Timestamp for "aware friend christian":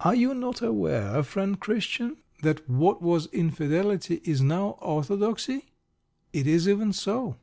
0.62-2.16